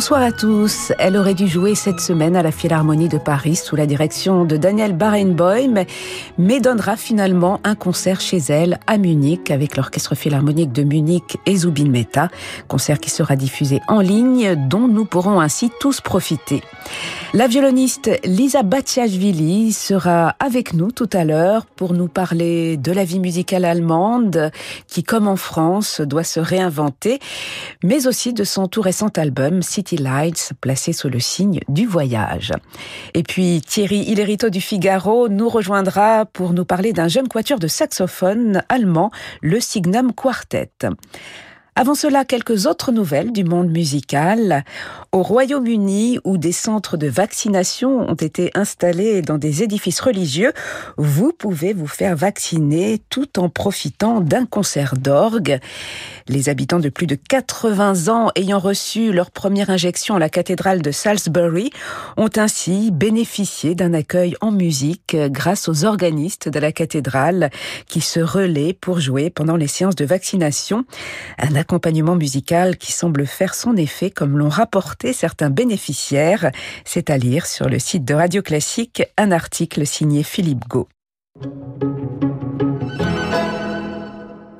[0.00, 0.94] Bonsoir à tous.
[0.98, 4.56] Elle aurait dû jouer cette semaine à la Philharmonie de Paris sous la direction de
[4.56, 5.84] Daniel Barenboim,
[6.38, 11.54] mais donnera finalement un concert chez elle à Munich avec l'Orchestre Philharmonique de Munich et
[11.54, 12.30] Zubin Mehta,
[12.66, 16.62] concert qui sera diffusé en ligne dont nous pourrons ainsi tous profiter.
[17.34, 23.04] La violoniste Lisa Batiashvili sera avec nous tout à l'heure pour nous parler de la
[23.04, 24.50] vie musicale allemande
[24.88, 27.20] qui, comme en France, doit se réinventer,
[27.84, 32.52] mais aussi de son tout récent album City Lights, placé sous le signe du voyage.
[33.14, 37.68] Et puis Thierry Hillerito du Figaro nous rejoindra pour nous parler d'un jeune quatuor de
[37.68, 39.10] saxophone allemand,
[39.42, 40.70] le Signum Quartet.
[41.76, 44.64] Avant cela, quelques autres nouvelles du monde musical.
[45.12, 50.52] Au Royaume-Uni, où des centres de vaccination ont été installés dans des édifices religieux,
[50.96, 55.58] vous pouvez vous faire vacciner tout en profitant d'un concert d'orgue.
[56.28, 60.82] Les habitants de plus de 80 ans ayant reçu leur première injection à la cathédrale
[60.82, 61.70] de Salisbury
[62.16, 67.50] ont ainsi bénéficié d'un accueil en musique grâce aux organistes de la cathédrale
[67.86, 70.84] qui se relaient pour jouer pendant les séances de vaccination.
[71.60, 76.50] Accompagnement musical qui semble faire son effet comme l'ont rapporté certains bénéficiaires.
[76.84, 80.88] C'est à lire sur le site de Radio Classique un article signé Philippe Gau.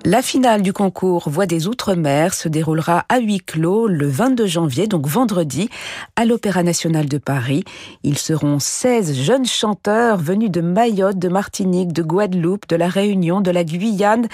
[0.07, 4.87] La finale du concours Voix des Outre-mer se déroulera à huis clos le 22 janvier,
[4.87, 5.69] donc vendredi,
[6.17, 7.65] à l'Opéra National de Paris.
[8.03, 13.43] Ils seront 16 jeunes chanteurs venus de Mayotte, de Martinique, de Guadeloupe, de la Réunion,
[13.43, 14.27] de la Guyane,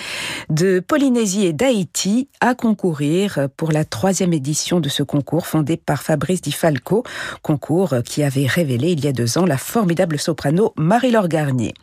[0.50, 6.05] de Polynésie et d'Haïti à concourir pour la troisième édition de ce concours fondé par
[6.05, 7.03] Fabrice Di Falco,
[7.42, 11.75] concours qui avait révélé il y a deux ans la formidable soprano Marie-Laure Garnier.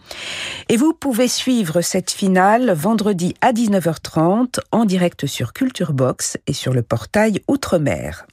[0.69, 6.38] Et vous pouvez suivre cette finale vendredi à 19 19h30 en direct sur Culture Box
[6.45, 8.28] et sur le portail Outre-mer.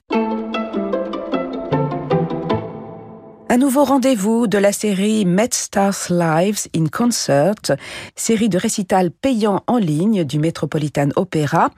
[3.52, 7.56] Un nouveau rendez-vous de la série Met Stars Lives in Concert,
[8.14, 11.70] série de récitals payants en ligne du Metropolitan Opera.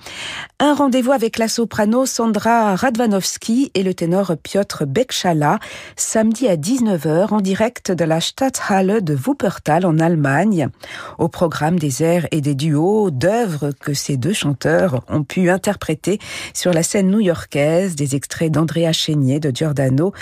[0.59, 5.61] Un rendez-vous avec la soprano Sandra Radvanovsky et le ténor Piotr Bekchala,
[5.97, 10.69] samedi à 19h en direct de la Stadthalle de Wuppertal en Allemagne.
[11.16, 16.19] Au programme des airs et des duos d'œuvres que ces deux chanteurs ont pu interpréter
[16.53, 20.12] sur la scène new-yorkaise, des extraits d'Andrea Chénier de Giordano,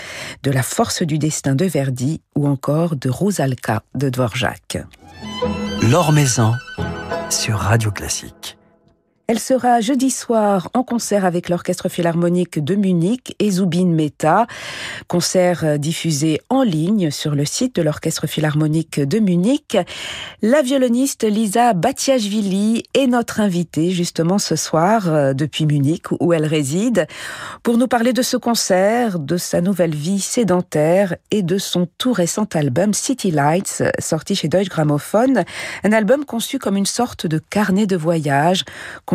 [0.43, 4.85] de La force du destin de Verdi ou encore de Rosalka de Dvorak.
[5.89, 6.53] L'Or Maison
[7.29, 8.57] sur Radio Classique.
[9.31, 14.45] Elle sera jeudi soir en concert avec l'Orchestre Philharmonique de Munich et Zubin Mehta.
[15.07, 19.77] Concert euh, diffusé en ligne sur le site de l'Orchestre Philharmonique de Munich.
[20.41, 26.45] La violoniste Lisa Batiashvili est notre invitée justement ce soir euh, depuis Munich où elle
[26.45, 27.07] réside
[27.63, 32.11] pour nous parler de ce concert, de sa nouvelle vie sédentaire et de son tout
[32.11, 35.45] récent album City Lights sorti chez Deutsche Grammophon.
[35.85, 38.65] Un album conçu comme une sorte de carnet de voyage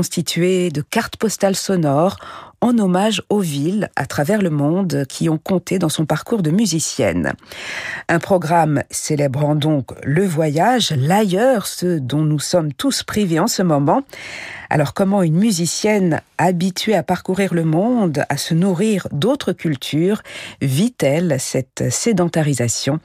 [0.07, 2.17] constitué de cartes postales sonores
[2.61, 6.53] en hommage aux villes à travers le monde qui ont compté dans son parcours de
[6.53, 7.33] musicienne.
[8.09, 13.63] Un programme célébrant donc le voyage, l'ailleurs, ce dont nous sommes tous privés en ce
[13.65, 14.03] moment.
[14.71, 20.23] Alors comment une musicienne habituée à parcourir le monde, à se nourrir d'autres cultures,
[20.63, 23.01] vit-elle cette sédentarisation?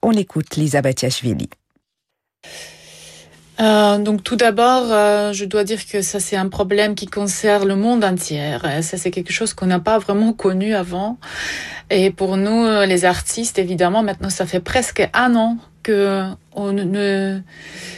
[0.00, 1.50] On écoute Lisa Batiashvili.
[3.58, 7.66] Euh, donc tout d'abord, euh, je dois dire que ça c'est un problème qui concerne
[7.66, 8.58] le monde entier.
[8.82, 11.18] Ça c'est quelque chose qu'on n'a pas vraiment connu avant.
[11.90, 15.56] Et pour nous, les artistes, évidemment, maintenant ça fait presque un an
[15.86, 17.38] que on ne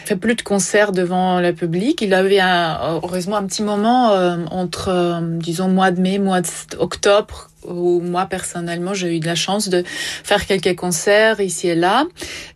[0.04, 2.02] fait plus de concerts devant le public.
[2.02, 6.42] Il avait un, heureusement un petit moment euh, entre, euh, disons, mois de mai, mois
[6.72, 11.74] d'octobre, où moi personnellement j'ai eu de la chance de faire quelques concerts ici et
[11.74, 12.04] là.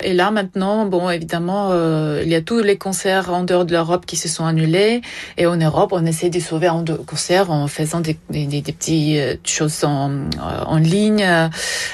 [0.02, 3.72] Et là maintenant, bon évidemment, euh, il y a tous les concerts en dehors de
[3.72, 5.02] l'Europe qui se sont annulés.
[5.36, 8.62] Et en Europe, on essaie de sauver en deux concerts en faisant des, des, des
[8.62, 11.26] petites choses en, en ligne,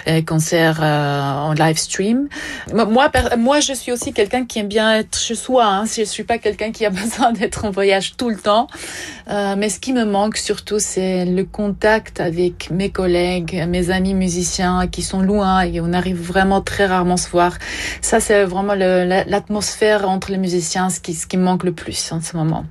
[0.06, 2.28] des concerts en live stream.
[2.72, 5.66] Moi, moi, je suis aussi quelqu'un qui aime bien être chez soi.
[5.66, 5.84] Hein.
[5.86, 8.68] Je suis pas quelqu'un qui a besoin d'être en voyage tout le temps.
[9.28, 14.14] Euh, mais ce qui me manque surtout, c'est le contact avec mes collègues, mes amis
[14.14, 17.56] musiciens qui sont loin et on arrive vraiment très rarement se voir.
[18.00, 22.36] Ça, c'est vraiment l'atmosphère entre les musiciens, ce qui, me manque le plus en ce
[22.36, 22.64] moment.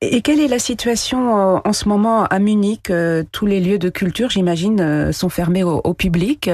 [0.00, 3.78] Et quelle est la situation euh, en ce moment à Munich euh, Tous les lieux
[3.78, 6.48] de culture, j'imagine, sont fermés au public.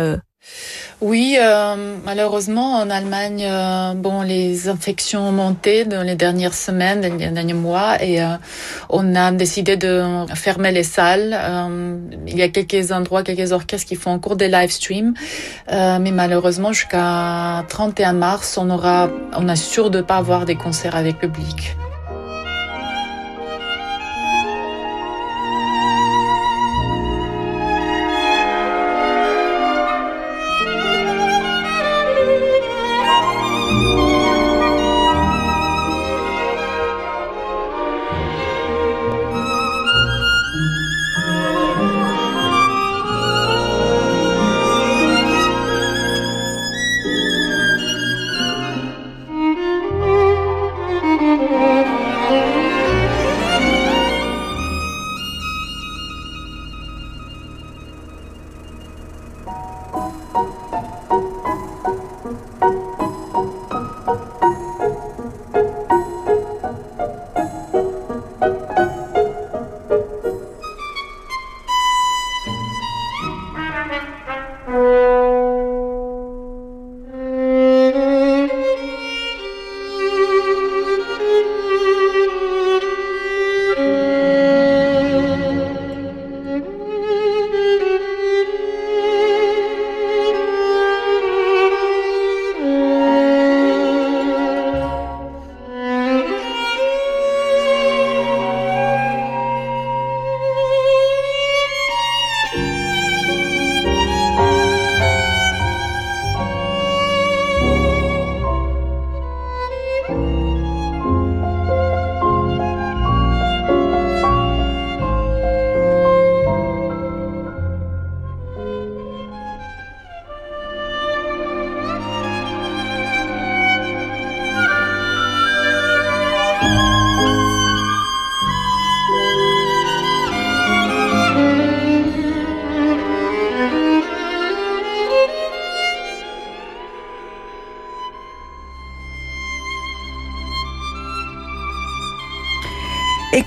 [1.03, 7.01] Oui, euh, malheureusement en Allemagne, euh, bon, les infections ont monté dans les dernières semaines,
[7.01, 8.37] les derniers mois, et euh,
[8.89, 10.05] on a décidé de
[10.35, 11.37] fermer les salles.
[12.29, 15.15] il y a quelques endroits, quelques orchestres qui font encore des live streams,
[15.69, 21.19] mais malheureusement jusqu'à 31 mars, on aura, on sûr de pas avoir des concerts avec
[21.19, 21.77] public.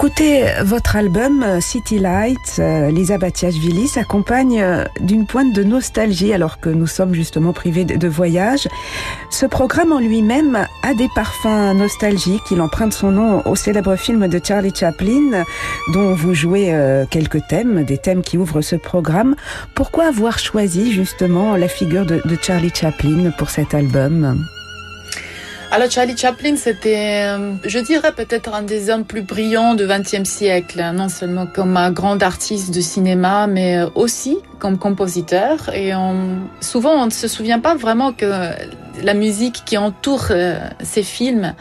[0.06, 6.32] Écoutez, votre album euh, City Lights, euh, Lisa Batiashvili, s'accompagne euh, d'une pointe de nostalgie
[6.32, 8.68] alors que nous sommes justement privés de voyage.
[9.32, 12.44] Ce programme en lui-même a des parfums nostalgiques.
[12.52, 15.44] Il emprunte son nom au célèbre film de Charlie Chaplin
[15.92, 16.72] dont vous jouez
[17.10, 19.36] quelques thèmes, des thèmes qui ouvrent ce programme.
[19.74, 24.46] Pourquoi avoir choisi justement la figure de, de Charlie Chaplin pour cet album?
[25.72, 30.28] Alors Charlie Chaplin, c'était, euh, je dirais peut-être un des hommes plus brillants du XXe
[30.28, 35.70] siècle, hein, non seulement comme un grand artiste de cinéma, mais euh, aussi comme compositeur.
[35.74, 35.92] Et
[36.62, 38.32] souvent, on ne se souvient pas vraiment que
[39.04, 41.54] la musique qui entoure euh, ces films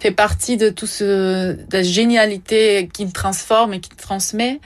[0.00, 4.60] fait partie de tout ce, de la génialité qu'il transforme et qu'il transmet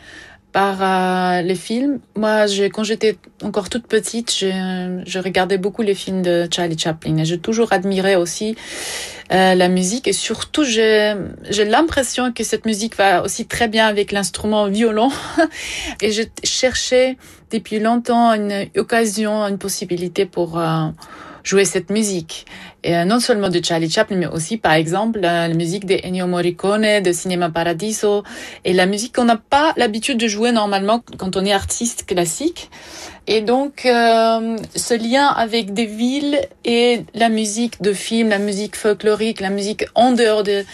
[0.52, 2.00] par euh, les films.
[2.16, 7.18] Moi, quand j'étais encore toute petite, je, je, regardais beaucoup les films de Charlie Chaplin
[7.18, 8.56] et j'ai toujours admiré aussi
[9.32, 11.14] euh, la musique et surtout j'ai
[11.64, 15.10] l'impression que cette musique va aussi très bien avec l'instrument violon
[16.02, 17.16] et je cherchais
[17.52, 20.88] depuis longtemps une occasion, une possibilité pour euh,
[21.44, 22.46] jouer cette musique.
[22.82, 26.26] Et euh, non seulement de Charlie Chaplin, mais aussi, par exemple, la, musique de Ennio
[26.26, 28.22] Morricone, de Cinema Paradiso,
[28.64, 32.70] et la musique qu'on n'a pas l'habitude de jouer normalement quand on est artiste classique.
[33.26, 38.76] Et donc, euh, ce lien avec des villes et la musique de film, la musique
[38.76, 40.64] folklorique, la musique en dehors de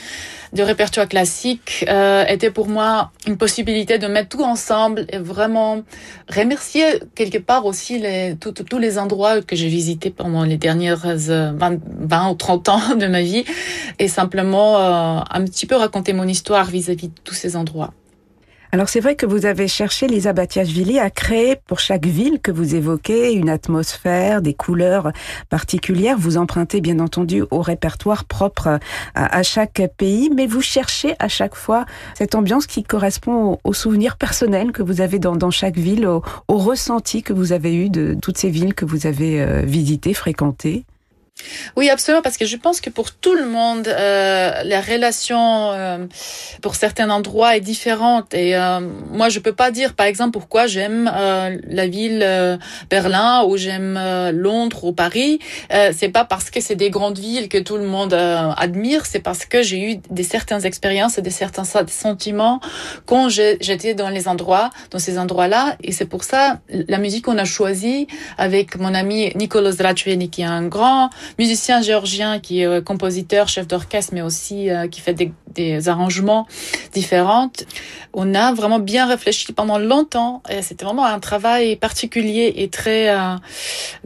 [0.52, 5.82] de répertoire classique euh, était pour moi une possibilité de mettre tout ensemble et vraiment
[6.28, 11.30] remercier quelque part aussi les, tous les endroits que j'ai visités pendant les dernières 20,
[11.30, 11.52] euh,
[12.00, 13.44] 20, ou 30 ans de ma vie
[13.98, 17.92] et simplement euh, un petit peu raconter mon histoire vis-à-vis -vis de tous ces endroits.
[18.76, 22.52] Alors c'est vrai que vous avez cherché, Lisa Batiashvili, à créer pour chaque ville que
[22.52, 25.12] vous évoquez une atmosphère, des couleurs
[25.48, 26.18] particulières.
[26.18, 28.78] Vous empruntez bien entendu au répertoire propre
[29.14, 34.18] à, chaque pays, mais vous cherchez à chaque fois cette ambiance qui correspond aux, souvenirs
[34.18, 38.36] personnels que vous avez dans, chaque ville, au, ressenti que vous avez eu de toutes
[38.36, 40.84] ces villes que vous avez euh, visitées, fréquentées.
[41.76, 46.06] Oui, absolument, parce que je pense que pour tout le monde, euh, la relation euh,
[46.62, 48.32] pour certains endroits est différente.
[48.32, 48.80] Et euh,
[49.12, 52.56] moi, je peux pas dire, par exemple, pourquoi j'aime euh, la ville euh,
[52.88, 54.00] Berlin ou j'aime
[54.32, 55.38] Londres ou Paris.
[55.70, 59.04] c'est pas parce que c'est des grandes villes que tout le monde admire.
[59.06, 62.60] C'est parce que j'ai eu des certaines expériences et des certains sentiments
[63.04, 65.76] quand j'étais dans les endroits, dans ces endroits-là.
[65.82, 68.06] Et c'est pour ça la musique qu'on a choisie
[68.38, 73.48] avec mon ami Nicolas Zrachueni, qui est un grand musicien géorgien qui est euh, compositeur,
[73.48, 76.46] chef d'orchestre, mais aussi euh, qui fait des, des, arrangements
[76.92, 77.50] différents.
[78.12, 80.42] On a vraiment bien réfléchi pendant longtemps.
[80.62, 83.36] C'était vraiment un travail particulier et très, euh,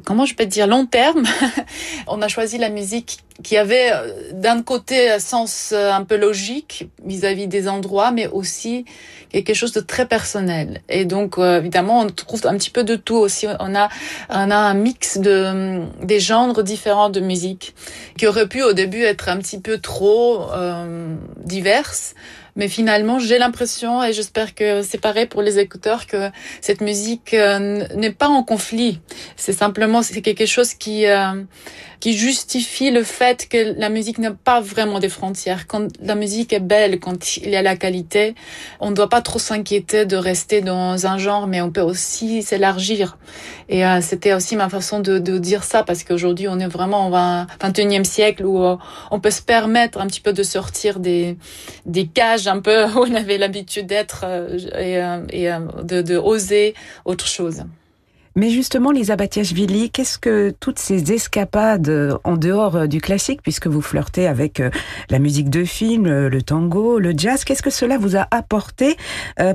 [0.05, 1.25] comment je peux dire, long terme.
[2.07, 3.91] on a choisi la musique qui avait
[4.33, 8.85] d'un côté un sens un peu logique vis-à-vis des endroits, mais aussi
[9.31, 10.81] quelque chose de très personnel.
[10.89, 13.47] Et donc, évidemment, on trouve un petit peu de tout aussi.
[13.61, 13.89] On a,
[14.29, 17.75] on a un mix de des genres différents de musique
[18.17, 22.15] qui aurait pu au début être un petit peu trop euh, diverses.
[22.57, 26.31] Mais finalement, j'ai l'impression, et j'espère que c'est pareil pour les écouteurs, que
[26.61, 29.01] cette musique euh, n'est pas en conflit.
[29.37, 31.43] C'est simplement, c'est quelque chose qui euh,
[32.01, 35.67] qui justifie le fait que la musique n'a pas vraiment des frontières.
[35.67, 38.35] Quand la musique est belle, quand il y a la qualité,
[38.81, 42.43] on ne doit pas trop s'inquiéter de rester dans un genre, mais on peut aussi
[42.43, 43.19] s'élargir.
[43.69, 47.09] Et euh, c'était aussi ma façon de, de dire ça, parce qu'aujourd'hui, on est vraiment
[47.09, 48.77] au 21e siècle où euh,
[49.11, 51.37] on peut se permettre un petit peu de sortir des,
[51.85, 54.59] des cages un peu où on avait l'habitude d'être euh,
[55.31, 55.51] et, et
[55.85, 57.65] de, de oser autre chose.
[58.37, 63.67] Mais justement, Lisa Batiashvili, qu'est-ce que toutes ces escapades en dehors euh, du classique, puisque
[63.67, 64.71] vous flirtez avec euh,
[65.11, 68.97] la musique de film, euh, le tango, le jazz, qu'est-ce que cela vous a apporté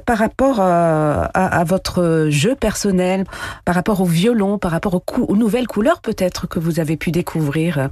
[0.05, 3.25] par rapport à, votre jeu personnel,
[3.63, 7.89] par rapport au violon, par rapport aux, nouvelles couleurs peut-être que vous avez pu découvrir?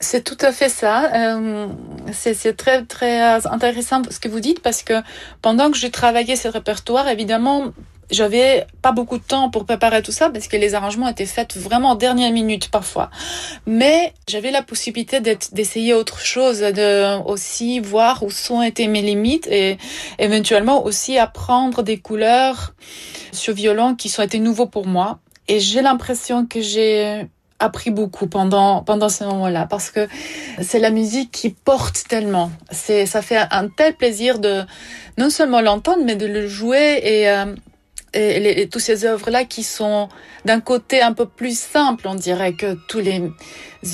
[0.00, 1.10] C'est tout à fait ça.
[2.12, 4.94] c'est très très intéressant ce que vous dites parce que
[5.42, 7.72] pendant que j'ai travaillé ce répertoire, évidemment,
[8.10, 11.56] j'avais pas beaucoup de temps pour préparer tout ça parce que les arrangements étaient faits
[11.56, 13.10] vraiment en dernière minute parfois.
[13.66, 19.46] Mais j'avais la possibilité d'essayer autre chose, de aussi voir où sont été mes limites
[19.48, 19.78] et
[20.18, 22.74] éventuellement aussi apprendre des couleurs
[23.32, 25.18] sur violon qui sont été nouveaux pour moi.
[25.48, 27.26] Et j'ai l'impression que j'ai
[27.58, 30.08] appris beaucoup pendant pendant ce moment-là parce que
[30.60, 32.50] c'est la musique qui porte tellement.
[32.70, 34.62] C'est ça fait un tel plaisir de
[35.18, 37.54] non seulement l'entendre mais de le jouer et euh,
[38.14, 40.08] et, et, toutes ces œuvres-là qui sont
[40.44, 43.22] d'un côté un peu plus simples, on dirait que tous les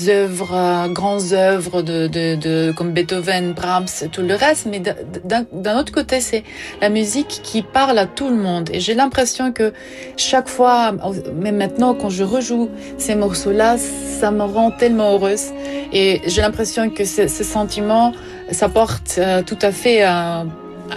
[0.07, 4.79] œuvres, euh, grandes œuvres de, de, de, comme Beethoven, Brahms, et tout le reste, mais
[4.79, 6.43] d'un autre côté, c'est
[6.81, 8.69] la musique qui parle à tout le monde.
[8.73, 9.73] Et j'ai l'impression que
[10.17, 10.93] chaque fois,
[11.35, 15.51] même maintenant, quand je rejoue ces morceaux-là, ça me rend tellement heureuse.
[15.93, 18.13] Et j'ai l'impression que ce, ce, sentiment,
[18.51, 20.05] ça porte euh, tout à fait...
[20.05, 20.43] Euh,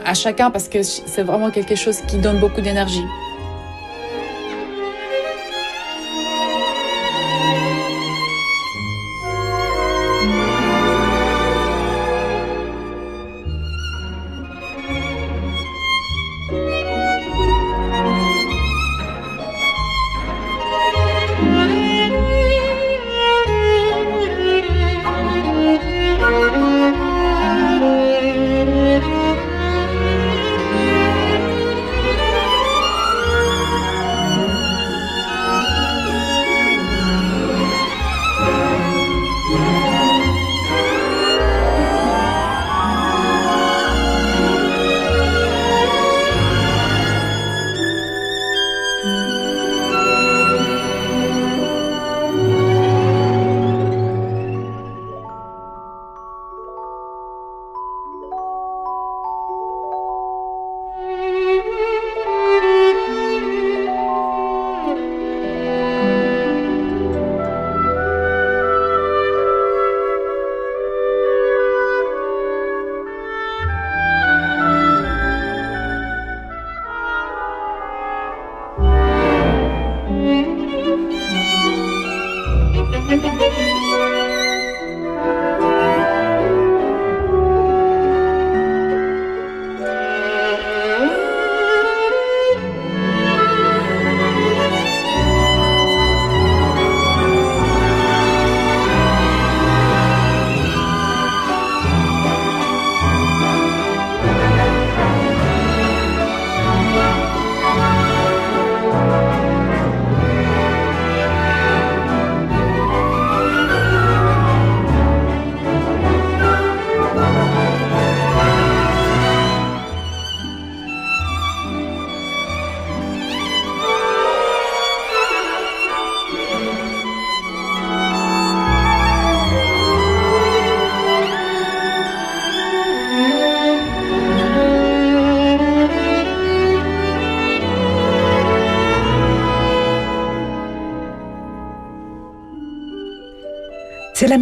[0.04, 3.04] à chacun parce que c'est vraiment quelque chose qui donne beaucoup d'énergie.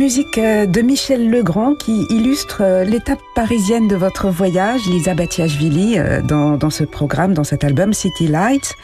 [0.02, 5.96] Musique euh, de Michel Legrand qui illustre euh, l'étape parisienne de votre voyage, Lisa Batiachvili,
[5.96, 8.74] euh, dans, dans ce programme, dans cet album City Lights.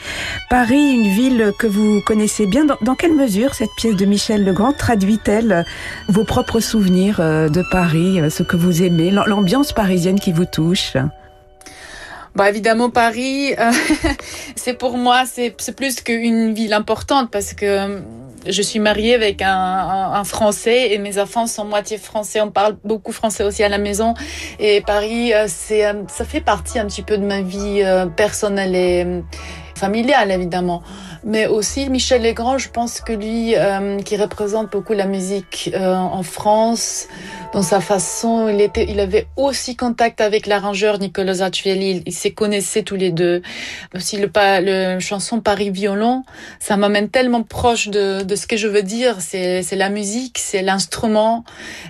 [0.48, 2.66] Paris, une ville que vous connaissez bien.
[2.66, 5.64] Dans, dans quelle mesure cette pièce de Michel Legrand traduit-elle
[6.08, 10.96] vos propres souvenirs de Paris, ce que vous aimez, l'ambiance parisienne qui vous touche?
[12.37, 13.54] Bah évidemment Paris,
[14.54, 18.00] c'est pour moi c'est plus qu'une ville importante parce que
[18.47, 22.40] je suis mariée avec un, un, Français et mes enfants sont moitié français.
[22.40, 24.14] On parle beaucoup français aussi à la maison.
[24.59, 28.07] Et Paris, euh, c'est, euh, ça fait partie un petit peu de ma vie euh,
[28.07, 29.07] personnelle et
[29.75, 30.83] familiale, évidemment
[31.25, 35.94] mais aussi Michel Legrand, je pense que lui, euh, qui représente beaucoup la musique euh,
[35.94, 37.08] en France,
[37.52, 42.28] dans sa façon, il était, il avait aussi contact avec l'arrangeur Nicolas Zacchielli, ils se
[42.28, 43.42] connaissaient tous les deux.
[43.94, 46.25] Aussi le, le chanson Paris violon,
[46.60, 49.16] ça m'amène tellement proche de, de ce que je veux dire.
[49.20, 51.44] C'est la musique, c'est l'instrument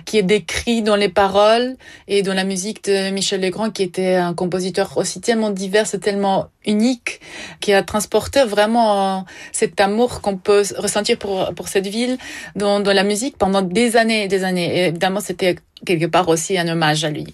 [0.05, 1.75] qui est décrit dans les paroles
[2.07, 5.99] et dans la musique de Michel Legrand, qui était un compositeur aussi tellement divers et
[5.99, 7.21] tellement unique,
[7.59, 12.17] qui a transporté vraiment cet amour qu'on peut ressentir pour, pour cette ville
[12.55, 14.77] dans, dans la musique pendant des années et des années.
[14.77, 17.33] Et évidemment, c'était quelque part aussi un hommage à lui.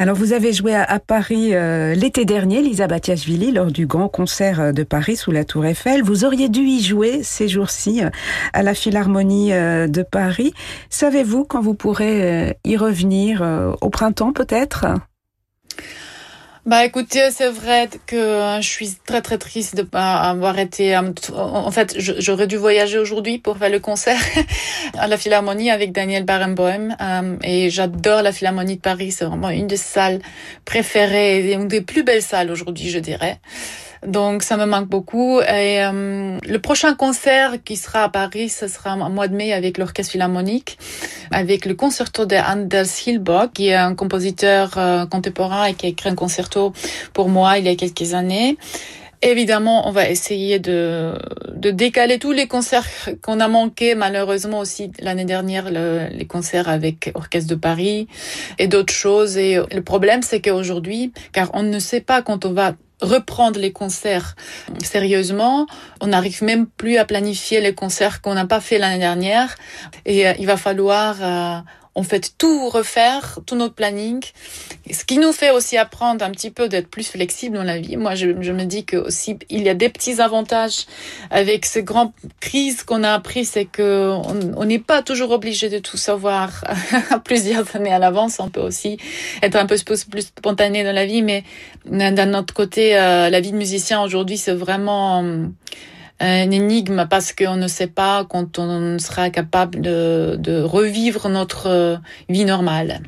[0.00, 4.60] Alors vous avez joué à, Paris euh, l'été dernier, Lisa Batiachvili, lors du grand concert
[4.60, 6.02] euh, de Paris sous la Tour Eiffel.
[6.02, 8.10] Vous auriez dû y jouer ces jours-ci euh,
[8.52, 10.52] à la Philharmonie de Paris.
[10.90, 13.42] Savez-vous quand vous pourrez y revenir
[13.80, 14.86] Au printemps peut-être?
[16.66, 20.96] Bah écoutez, c'est vrai que je suis très très triste de pas avoir été.
[20.96, 24.18] En fait, j'aurais dû voyager aujourd'hui pour faire le concert
[24.98, 26.96] à la Philharmonie avec Daniel Barenboim.
[27.02, 29.12] Euh, et j'adore la Philharmonie de Paris.
[29.12, 30.20] C'est vraiment une des salles
[30.64, 33.40] préférées, une des plus belles salles aujourd'hui, je dirais.
[34.06, 35.40] Donc ça me manque beaucoup.
[35.40, 39.52] Et euh, le prochain concert qui sera à Paris, ce sera au mois de mai
[39.52, 40.78] avec l'Orchestre Philharmonique,
[41.30, 45.88] avec le concerto de Anders Hilbach, qui est un compositeur euh, contemporain et qui a
[45.88, 46.72] écrit un concerto
[47.12, 48.58] pour moi il y a quelques années.
[49.22, 51.14] Évidemment, on va essayer de,
[51.54, 52.86] de décaler tous les concerts
[53.22, 58.06] qu'on a manqués, malheureusement aussi l'année dernière, le, les concerts avec Orchestre de Paris
[58.58, 59.38] et d'autres choses.
[59.38, 63.72] Et le problème, c'est qu'aujourd'hui, car on ne sait pas quand on va reprendre les
[63.72, 64.34] concerts
[64.82, 65.66] sérieusement.
[66.00, 69.54] On n'arrive même plus à planifier les concerts qu'on n'a pas fait l'année dernière.
[70.04, 71.64] Et euh, il va falloir
[71.96, 74.20] on fait tout refaire, tout notre planning.
[74.90, 77.96] Ce qui nous fait aussi apprendre un petit peu d'être plus flexible dans la vie.
[77.96, 80.86] Moi, je, me dis que aussi, il y a des petits avantages
[81.30, 84.10] avec ces grandes crises qu'on a appris, c'est que
[84.56, 86.64] on n'est pas toujours obligé de tout savoir
[87.24, 88.40] plusieurs années à l'avance.
[88.40, 88.98] On peut aussi
[89.42, 91.44] être un peu plus spontané dans la vie, mais
[91.86, 95.22] d'un autre côté, euh, la vie de musicien aujourd'hui, c'est vraiment
[96.20, 101.66] un énigme parce qu'on ne sait pas quand on sera capable de, de revivre notre
[101.68, 101.96] euh,
[102.28, 103.00] vie normale.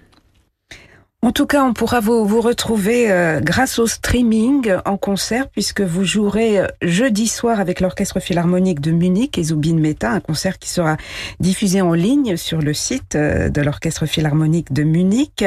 [1.27, 5.81] En tout cas, on pourra vous, vous retrouver euh, grâce au streaming en concert puisque
[5.81, 10.57] vous jouerez euh, jeudi soir avec l'Orchestre Philharmonique de Munich et Zubin Mehta, un concert
[10.57, 10.97] qui sera
[11.41, 15.45] diffusé en ligne sur le site euh, de l'Orchestre Philharmonique de Munich.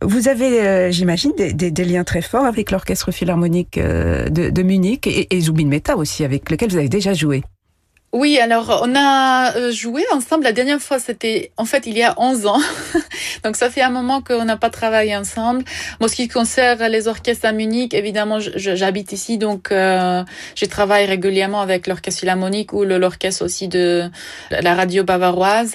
[0.00, 5.68] Vous avez, j'imagine, des, liens très forts avec l'Orchestre Philharmonique de, Munich et, et Zubin
[5.96, 7.42] aussi, avec lequel vous avez déjà joué.
[8.14, 10.44] Oui, alors on a euh, joué ensemble.
[10.44, 12.60] La dernière fois, c'était en fait il y a 11 ans.
[13.42, 15.64] donc ça fait un moment qu'on n'a pas travaillé ensemble.
[15.98, 20.22] Moi, ce qui concerne les orchestres à Munich, évidemment, j'habite ici, donc euh,
[20.54, 24.08] je travaille régulièrement avec l'orchestre philharmonique ou l'orchestre aussi de
[24.52, 25.74] la radio bavaroise.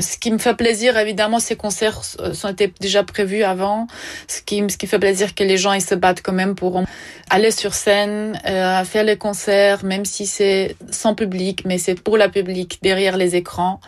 [0.00, 3.86] Ce qui me fait plaisir, évidemment, ces concerts sont été déjà prévus avant.
[4.26, 6.82] Ce qui, ce qui fait plaisir que les gens ils se battent quand même pour
[7.30, 12.16] aller sur scène, euh, faire les concerts, même si c'est sans public mais c'est pour
[12.16, 13.80] la public derrière les écrans.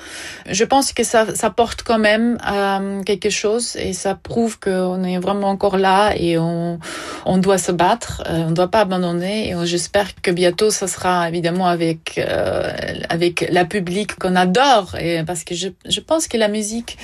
[0.49, 5.03] Je pense que ça, ça porte quand même euh, quelque chose et ça prouve qu'on
[5.05, 6.79] est vraiment encore là et on,
[7.25, 10.87] on doit se battre, euh, on ne doit pas abandonner et j'espère que bientôt ça
[10.87, 12.73] sera évidemment avec euh,
[13.09, 16.99] avec la public qu'on adore et parce que je, je pense que la musique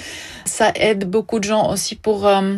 [0.44, 2.56] ça aide beaucoup de gens aussi pour euh,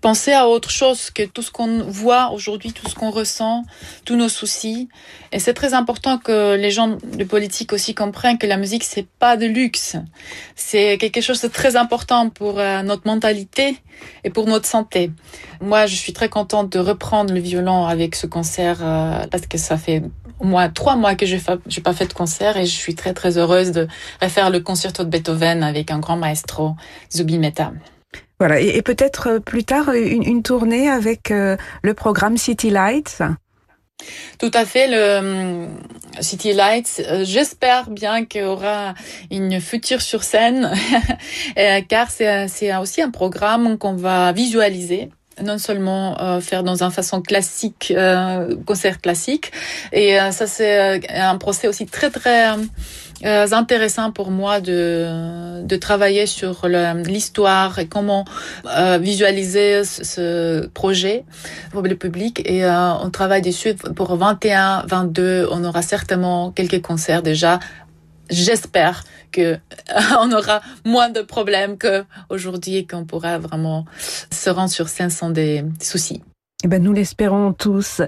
[0.00, 3.64] penser à autre chose que tout ce qu'on voit aujourd'hui, tout ce qu'on ressent,
[4.04, 4.88] tous nos soucis.
[5.32, 9.06] Et c'est très important que les gens de politique aussi comprennent que la musique c'est
[9.18, 9.96] pas de luxe.
[10.56, 13.76] C'est quelque chose de très important pour euh, notre mentalité
[14.24, 15.10] et pour notre santé.
[15.60, 19.58] Moi, je suis très contente de reprendre le violon avec ce concert euh, parce que
[19.58, 20.02] ça fait
[20.42, 23.14] au moins trois mois que je n'ai pas fait de concert et je suis très
[23.14, 23.86] très heureuse de
[24.20, 26.74] refaire le concerto de Beethoven avec un grand maestro,
[27.12, 27.72] Zubin Mehta.
[28.42, 33.22] Voilà, et, peut-être euh, plus tard une, tournée avec euh, le programme City Lights.
[34.40, 34.88] Tout à fait.
[34.88, 35.68] Le hum,
[36.20, 38.94] City Lights, euh, j'espère bien qu'il y aura
[39.30, 40.72] une future sur scène,
[41.88, 47.22] car c'est aussi un programme qu'on va visualiser non seulement euh, faire dans une façon
[47.22, 49.52] classique, euh, concert classique,
[49.92, 52.56] et ça c'est un procès aussi très très
[53.24, 58.24] euh, intéressant pour moi de, de travailler sur l'histoire et comment
[58.66, 61.24] euh, visualiser ce, projet
[61.70, 62.42] pour le public.
[62.44, 65.48] Et euh, on travaille dessus pour 21, 22.
[65.50, 67.60] On aura certainement quelques concerts déjà.
[68.30, 69.58] J'espère que
[70.18, 73.84] on aura moins de problèmes qu'aujourd'hui et qu'on pourra vraiment
[74.30, 76.22] se rendre sur scène sans des soucis.
[76.64, 78.02] Eh ben, nous l'espérons tous.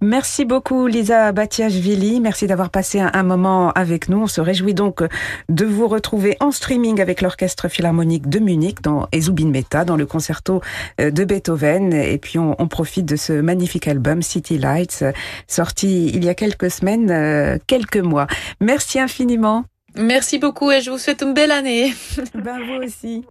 [0.00, 2.20] Merci beaucoup, Lisa Batiashvili.
[2.20, 4.22] Merci d'avoir passé un, moment avec nous.
[4.22, 5.02] On se réjouit donc
[5.50, 10.06] de vous retrouver en streaming avec l'Orchestre Philharmonique de Munich dans Ezubin Meta, dans le
[10.06, 10.62] concerto
[11.00, 11.92] euh, de Beethoven.
[11.92, 15.04] Et puis, on, on, profite de ce magnifique album, City Lights,
[15.46, 18.26] sorti il y a quelques semaines, euh, quelques mois.
[18.60, 19.64] Merci infiniment.
[19.96, 21.92] Merci beaucoup et je vous souhaite une belle année.
[22.34, 23.24] Ben, vous aussi.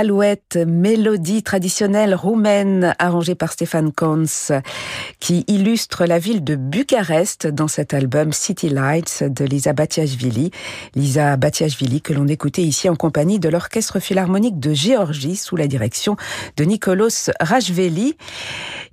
[0.00, 4.24] L'alouette, mélodie traditionnelle roumaine arrangée par Stéphane Kons,
[5.18, 10.52] qui illustre la ville de Bucarest dans cet album City Lights de Lisa Batiashvili.
[10.94, 15.66] Lisa Batiashvili que l'on écoutait ici en compagnie de l'Orchestre Philharmonique de Géorgie sous la
[15.66, 16.16] direction
[16.56, 18.16] de Nicolas Rajveli.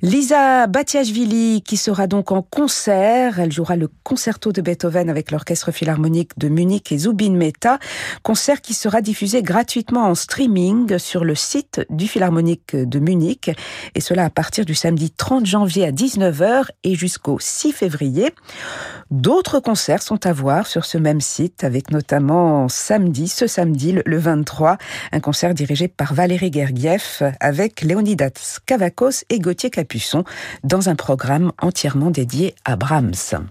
[0.02, 3.40] Lisa Batiashvili qui sera donc en concert.
[3.40, 7.80] Elle jouera le concerto de Beethoven avec l'Orchestre Philharmonique de Munich et Zubin Meta.
[8.24, 13.52] Concert qui sera diffusé gratuitement en streaming sur le site du Philharmonique de Munich,
[13.96, 18.34] et cela à partir du samedi 30 janvier à 19h et jusqu'au 6 février.
[19.12, 24.18] D'autres concerts sont à voir sur ce même site, avec notamment samedi, ce samedi, le
[24.18, 24.78] 23,
[25.12, 30.24] un concert dirigé par Valérie Gergiev avec Leonidas Kavakos et Gauthier Capuçon
[30.64, 33.48] dans un programme entièrement dédié à Brahms.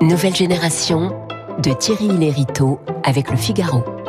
[0.00, 1.26] Nouvelle génération
[1.62, 4.03] de Thierry Lériteau avec le Figaro.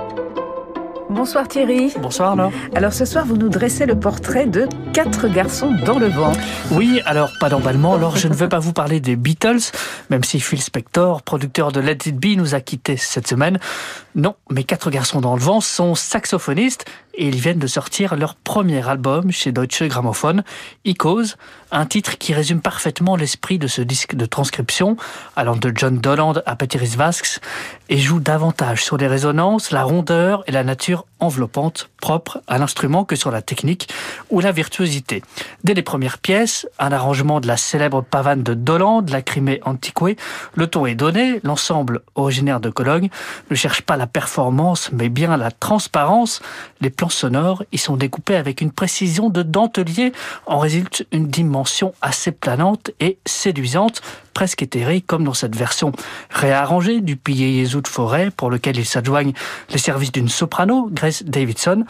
[1.09, 1.93] Bonsoir Thierry.
[2.01, 2.51] Bonsoir alors.
[2.73, 6.33] Alors ce soir, vous nous dressez le portrait de quatre garçons dans le vent.
[6.71, 7.93] Oui, alors pas d'emballement.
[7.93, 9.71] Alors je ne veux pas vous parler des Beatles,
[10.09, 13.59] même si Phil Spector, producteur de Let It Be, nous a quittés cette semaine.
[14.15, 16.85] Non, mes quatre garçons dans le vent sont saxophonistes
[17.17, 20.43] et ils viennent de sortir leur premier album chez Deutsche Grammophon,
[20.83, 21.35] Icos,
[21.71, 24.97] un titre qui résume parfaitement l'esprit de ce disque de transcription,
[25.35, 27.39] allant de John Doland à Peteris Vasks,
[27.89, 33.03] et joue davantage sur les résonances, la rondeur et la nature enveloppante propre à l'instrument
[33.03, 33.89] que sur la technique
[34.29, 35.23] ou la virtuosité.
[35.63, 40.17] Dès les premières pièces, un arrangement de la célèbre pavane de Doland, la Crimée Antiquée,
[40.53, 43.09] le ton est donné, l'ensemble originaire de Cologne
[43.49, 46.41] ne cherche pas la performance mais bien la transparence.
[47.09, 50.11] Sonores y sont découpés avec une précision de dentelier,
[50.45, 54.01] en résulte une dimension assez planante et séduisante
[54.33, 55.93] presque éthéré, comme dans cette version
[56.29, 59.33] réarrangée du pilier Jésus de Forêt, pour lequel il s'adjoigne
[59.69, 61.85] les services d'une soprano, Grace Davidson,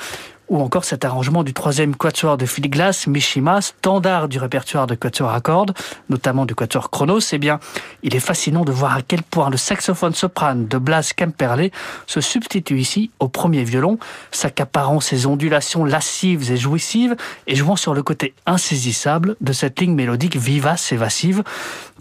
[0.49, 4.95] ou encore cet arrangement du troisième quatuor de Philly Glass, Mishima, standard du répertoire de
[4.95, 5.73] quatuor à cordes,
[6.09, 7.59] notamment du quatuor Chronos, eh bien,
[8.03, 11.71] il est fascinant de voir à quel point le saxophone soprane de Blas Kemperlé
[12.07, 13.97] se substitue ici au premier violon,
[14.31, 17.15] s'accaparant ses ondulations lascives et jouissives
[17.47, 21.43] et jouant sur le côté insaisissable de cette ligne mélodique vivace et vassive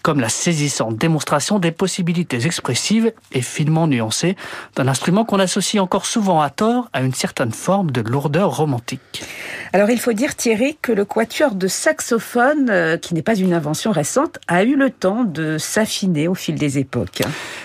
[0.05, 4.37] comme la saisissante démonstration des possibilités expressives et finement nuancées
[4.77, 9.25] d'un instrument qu'on associe encore souvent à tort à une certaine forme de lourdeur romantique.
[9.73, 13.55] Alors il faut dire Thierry que le quatuor de saxophone, euh, qui n'est pas une
[13.55, 17.23] invention récente, a eu le temps de s'affiner au fil des époques.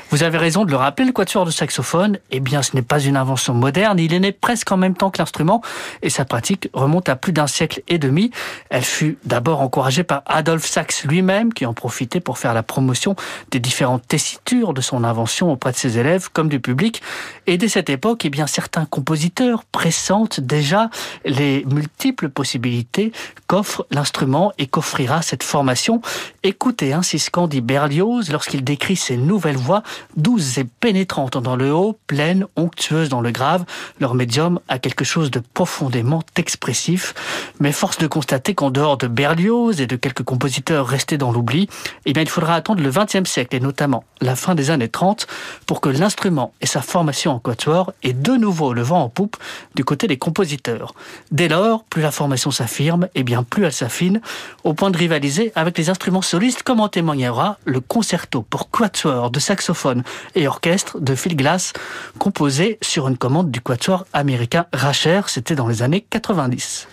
[0.09, 2.99] Vous avez raison de le rappeler, le quatuor de saxophone, eh bien ce n'est pas
[2.99, 5.61] une invention moderne, il est né presque en même temps que l'instrument
[6.01, 8.31] et sa pratique remonte à plus d'un siècle et demi.
[8.69, 13.15] Elle fut d'abord encouragée par Adolphe Sax lui-même qui en profitait pour faire la promotion
[13.51, 17.01] des différentes tessitures de son invention auprès de ses élèves comme du public.
[17.47, 20.89] Et dès cette époque, eh bien certains compositeurs pressentent déjà
[21.25, 23.11] les multiples possibilités
[23.47, 26.01] qu'offre l'instrument et qu'offrira cette formation.
[26.43, 29.83] Écoutez ainsi ce qu'en dit Berlioz lorsqu'il décrit ses nouvelles voix
[30.15, 33.65] douces et pénétrantes dans le haut, pleines, onctueuses dans le grave.
[33.99, 37.13] Leur médium a quelque chose de profondément expressif.
[37.59, 41.69] Mais force de constater qu'en dehors de Berlioz et de quelques compositeurs restés dans l'oubli,
[42.05, 45.27] eh bien, il faudra attendre le XXe siècle et notamment la fin des années 30
[45.65, 49.37] pour que l'instrument et sa formation en quatuor aient de nouveau le vent en poupe
[49.75, 50.93] du côté des compositeurs.
[51.31, 54.21] Dès lors, plus la formation s'affirme, et eh bien plus elle s'affine,
[54.63, 59.31] au point de rivaliser avec les instruments solistes, comme en témoignera le concerto pour quatuor
[59.31, 60.03] de saxophone
[60.35, 61.73] et orchestre de Phil Glass,
[62.17, 65.21] composé sur une commande du quatuor américain Racher.
[65.27, 66.87] C'était dans les années 90.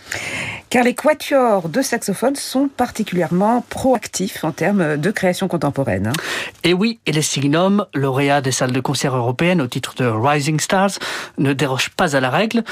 [0.69, 6.07] Car les quatuors de saxophone sont particulièrement proactifs en termes de création contemporaine.
[6.07, 6.13] Hein.
[6.63, 10.61] Et oui, et les Signum, lauréats des salles de concert européennes au titre de Rising
[10.61, 10.93] Stars,
[11.39, 12.63] ne dérogent pas à la règle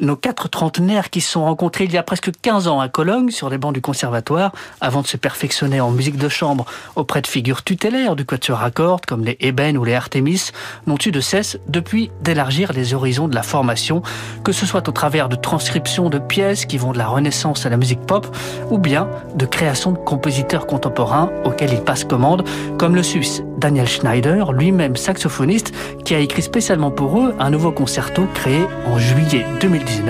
[0.00, 3.30] nos quatre trentenaires qui se sont rencontrés il y a presque 15 ans à Cologne
[3.30, 6.64] sur les bancs du conservatoire avant de se perfectionner en musique de chambre
[6.96, 10.50] auprès de figures tutélaires du quatuor à cordes comme les Eben ou les Artemis
[10.86, 14.02] n'ont eu de cesse depuis d'élargir les horizons de la formation,
[14.44, 17.68] que ce soit au travers de transcriptions de pièces qui vont de la Renaissance à
[17.68, 18.26] la musique pop
[18.70, 22.44] ou bien de création de compositeurs contemporains auxquels ils passent commande
[22.78, 25.72] comme le Suisse Daniel Schneider, lui-même saxophoniste,
[26.04, 30.00] qui a écrit spécialement pour eux un nouveau concerto créé en juillet 2010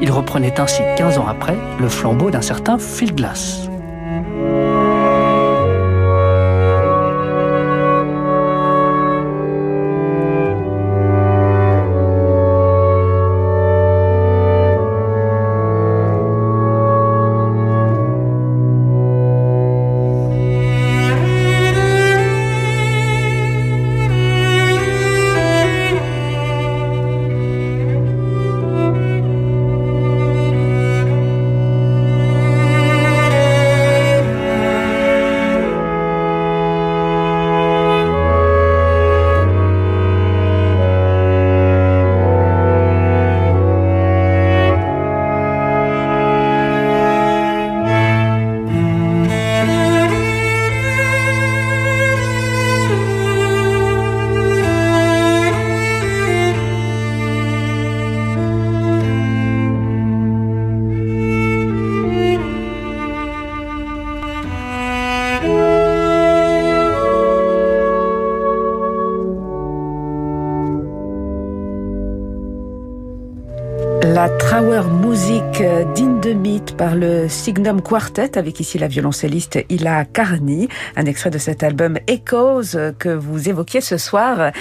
[0.00, 3.68] il reprenait ainsi 15 ans après le flambeau d'un certain Phil Glass.
[75.60, 76.13] Euh, Dinner.
[76.24, 81.38] Music d'Indemit par le Signum Quartet avec ici la violoncelliste Ila Carni, un extrait de
[81.38, 84.52] cet album Echoes que vous évoquiez ce soir.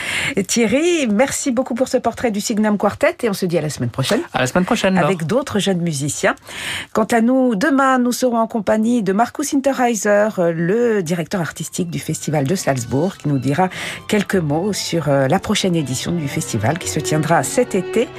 [0.48, 3.70] Thierry, merci beaucoup pour ce portrait du Signum Quartet et on se dit à la
[3.70, 4.20] semaine prochaine.
[4.34, 4.98] À la semaine prochaine.
[4.98, 6.36] Avec d'autres jeunes musiciens.
[6.92, 12.00] Quant à nous, demain, nous serons en compagnie de Markus Interheiser, le directeur artistique du
[12.00, 13.70] Festival de Salzbourg, qui nous dira
[14.08, 18.10] quelques mots sur euh, la prochaine édition du festival qui se tiendra cet été.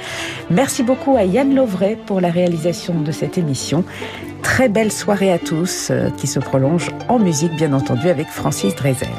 [0.49, 3.83] Merci beaucoup à Yann Lovray pour la réalisation de cette émission.
[4.41, 8.75] Très belle soirée à tous euh, qui se prolonge en musique bien entendu avec Francis
[8.75, 9.09] Drezel.